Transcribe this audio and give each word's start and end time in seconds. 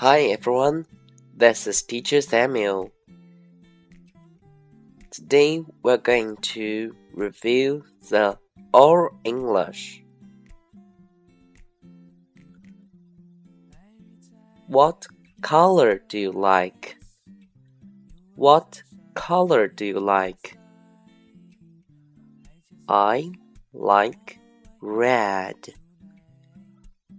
Hi 0.00 0.26
everyone, 0.30 0.86
this 1.36 1.66
is 1.66 1.82
Teacher 1.82 2.20
Samuel. 2.20 2.92
Today 5.10 5.64
we're 5.82 5.96
going 5.96 6.36
to 6.54 6.94
review 7.14 7.82
the 8.08 8.38
All 8.72 9.08
English. 9.24 10.04
What 14.68 15.08
color 15.42 16.00
do 16.06 16.16
you 16.16 16.30
like? 16.30 16.96
What 18.36 18.80
color 19.16 19.66
do 19.66 19.84
you 19.84 19.98
like? 19.98 20.56
I 22.88 23.32
like 23.72 24.38
red. 24.80 25.56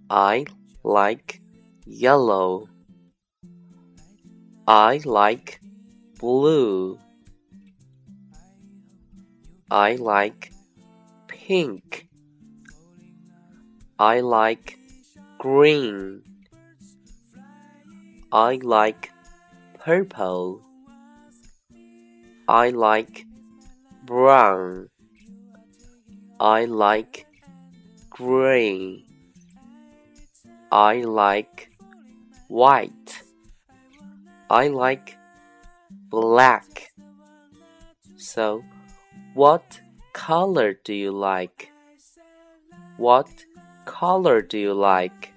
I 0.09 0.45
like 0.86 1.41
yellow. 1.90 2.70
I 4.68 5.02
like 5.04 5.59
blue. 6.20 7.00
I 9.72 9.95
like 9.95 10.52
pink. 11.28 12.08
I 13.98 14.20
like 14.20 14.78
green. 15.40 16.22
I 18.32 18.60
like 18.62 19.12
purple. 19.80 20.62
I 22.48 22.70
like 22.70 23.26
brown. 24.06 24.90
I 26.40 26.66
like 26.66 27.26
gray. 28.11 29.04
I 30.72 31.02
like 31.02 31.68
white. 32.49 33.23
I 34.49 34.67
like 34.67 35.17
black. 36.10 36.92
So, 38.17 38.64
what 39.33 39.80
color 40.14 40.73
do 40.73 40.93
you 40.93 41.11
like? 41.11 41.71
What 42.98 43.30
color 43.86 44.42
do 44.42 44.58
you 44.58 44.73
like? 44.73 45.33